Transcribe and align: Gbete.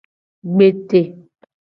Gbete. 0.55 1.01